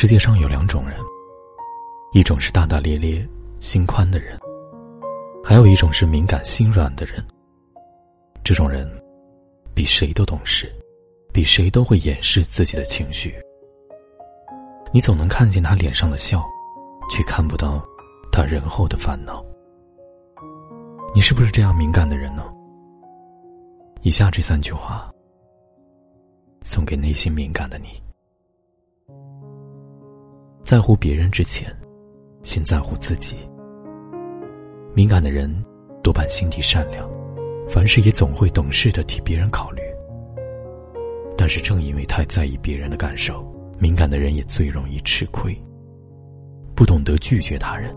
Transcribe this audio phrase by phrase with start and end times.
[0.00, 0.98] 世界上有两种人，
[2.14, 3.22] 一种是大大咧咧、
[3.60, 4.40] 心宽的人，
[5.44, 7.22] 还有一种是敏感心软的人。
[8.42, 8.90] 这种人
[9.74, 10.74] 比谁都懂事，
[11.34, 13.34] 比谁都会掩饰自己的情绪。
[14.90, 16.42] 你总能看见他脸上的笑，
[17.10, 17.84] 却看不到
[18.32, 19.44] 他人后的烦恼。
[21.14, 22.42] 你是不是这样敏感的人呢？
[24.00, 25.12] 以下这三句话，
[26.62, 27.88] 送给内心敏感的你：
[30.70, 31.68] 在乎别人之前，
[32.44, 33.36] 先在乎自己。
[34.94, 35.52] 敏感的人
[36.00, 37.10] 多半心地善良，
[37.68, 39.82] 凡事也总会懂事的替别人考虑。
[41.36, 43.44] 但是正因为太在意别人的感受，
[43.80, 45.52] 敏感的人也最容易吃亏。
[46.76, 47.92] 不懂得拒绝他人，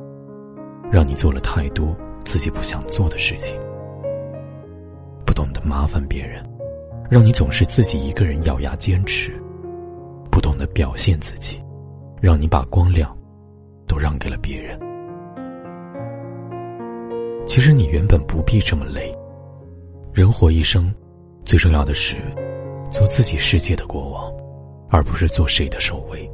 [0.92, 3.56] 让你做了太多自己不想做的事情。
[5.28, 6.44] 不懂得麻烦别人，
[7.08, 9.30] 让你总是自己一个人咬牙坚持；
[10.32, 11.63] 不懂得表现自己，
[12.24, 13.14] 让你把光亮
[13.86, 14.80] 都让给了别人。
[17.46, 19.14] 其实你原本不必这么累。
[20.14, 20.90] 人活一生，
[21.44, 22.16] 最重要的是
[22.90, 24.32] 做自己世界的国王，
[24.90, 26.32] 而不是做谁的守卫。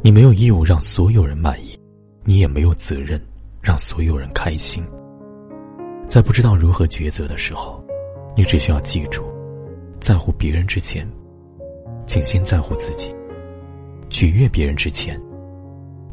[0.00, 1.78] 你没有义务让所有人满意，
[2.24, 3.20] 你也没有责任
[3.60, 4.82] 让所有人开心。
[6.08, 7.78] 在不知道如何抉择的时候。
[8.34, 9.24] 你只需要记住，
[10.00, 11.06] 在乎别人之前，
[12.06, 13.14] 请先在乎自己；
[14.12, 15.18] 取悦别人之前，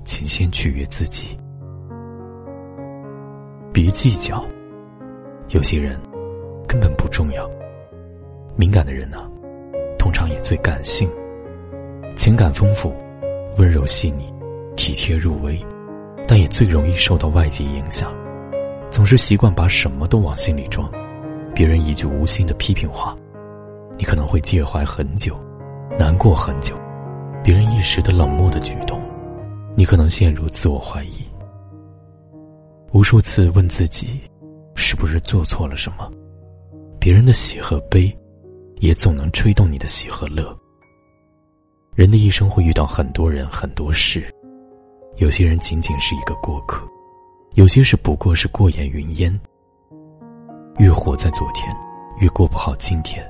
[0.05, 1.38] 请先取悦自己。
[3.73, 4.41] 别计较，
[5.50, 6.00] 有些人
[6.66, 7.45] 根本不重要。
[8.56, 9.30] 敏感的人呢，
[9.97, 11.09] 通常也最感性，
[12.16, 12.95] 情感丰富，
[13.58, 14.34] 温柔细腻，
[14.78, 15.59] 体贴入微，
[16.25, 18.16] 但也最容易受到外界影响，
[18.89, 20.89] 总是习惯把什么都往心里装。
[21.53, 23.13] 别人一句无心的批评话，
[23.97, 25.38] 你可能会介怀很久，
[25.97, 26.73] 难过很久；
[27.43, 29.01] 别人一时的冷漠的举动，
[29.75, 31.27] 你可能陷入自我怀疑。
[32.91, 34.19] 无数次问自己，
[34.75, 36.11] 是不是做错了什么？
[36.99, 38.16] 别人的喜和悲，
[38.78, 40.55] 也总能吹动你的喜和乐。
[41.95, 44.33] 人的一生会遇到很多人很多事，
[45.17, 46.85] 有些人仅仅是一个过客，
[47.53, 49.39] 有些事不过是过眼云烟。
[50.78, 51.75] 越活在昨天，
[52.19, 53.25] 越过不好今天，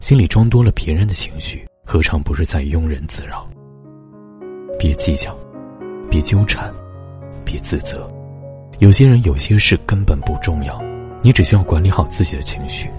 [0.00, 3.48] 心里装多了别人的情绪，何尝不是在庸人自扰？
[4.78, 5.34] 别计较，
[6.10, 6.70] 别纠缠，
[7.46, 8.06] 别自责。
[8.78, 10.78] 有些人、有些事根本不重要，
[11.22, 12.90] 你只需要管理好自己的情绪，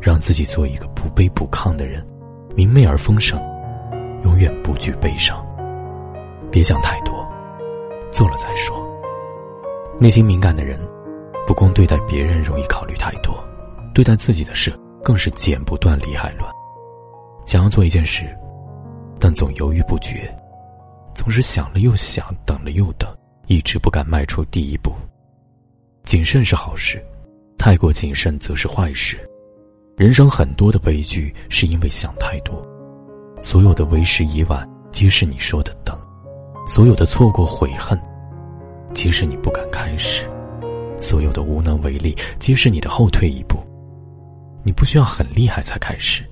[0.00, 2.04] 让自己做一个不卑不亢的人，
[2.56, 3.40] 明媚而丰盛，
[4.24, 5.40] 永远不惧悲伤。
[6.50, 7.24] 别想太多，
[8.10, 8.84] 做了再说。
[10.00, 10.76] 内心敏感的人。
[11.44, 13.34] 不光对待别人容易考虑太多，
[13.92, 16.48] 对待自己的事更是剪不断理还乱。
[17.46, 18.24] 想要做一件事，
[19.20, 20.32] 但总犹豫不决，
[21.14, 23.08] 总是想了又想，等了又等，
[23.46, 24.92] 一直不敢迈出第一步。
[26.04, 27.02] 谨慎是好事，
[27.58, 29.18] 太过谨慎则是坏事。
[29.96, 32.66] 人生很多的悲剧是因为想太多，
[33.40, 35.96] 所有的为时已晚皆是你说的等，
[36.66, 37.98] 所有的错过悔恨，
[38.94, 40.26] 皆是你不敢开始。
[41.00, 43.58] 所有的无能为力，皆是你的后退一步。
[44.64, 46.24] 你不需要很厉害才开始，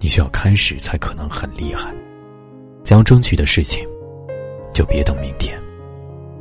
[0.00, 1.94] 你需要开始才可能很厉害。
[2.84, 3.86] 想要争取的事情，
[4.72, 5.56] 就别等明天；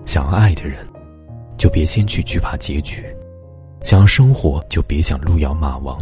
[0.06, 0.88] 想要爱的人，
[1.58, 3.04] 就别先去惧怕结局；
[3.84, 5.98] 想要生活，就别想路遥马亡。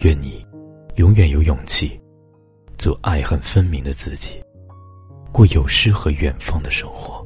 [0.00, 0.46] 愿你
[0.94, 2.00] 永远有勇气，
[2.78, 4.40] 做爱恨分明的自己，
[5.32, 7.25] 过有诗和远方的生活。